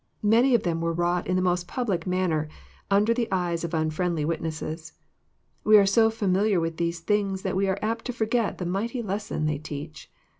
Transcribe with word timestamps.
Many 0.23 0.55
of 0.55 0.63
them 0.63 0.81
were 0.81 0.93
wrought 0.93 1.27
in 1.27 1.35
the 1.35 1.43
most 1.43 1.67
public 1.67 2.07
manner, 2.07 2.49
under 2.89 3.13
the 3.13 3.27
eyes 3.31 3.63
of 3.63 3.75
unfriendly 3.75 4.25
witnesses. 4.25 4.93
We 5.63 5.77
are 5.77 5.85
so 5.85 6.09
familiar 6.09 6.59
with 6.59 6.77
these 6.77 7.01
things 7.01 7.43
that 7.43 7.55
we 7.55 7.67
are 7.67 7.77
apt 7.83 8.05
to 8.05 8.11
forget 8.13 8.57
the 8.57 8.65
mighty 8.65 9.03
lesson 9.03 9.45
they 9.45 9.59
teach. 9.59 10.09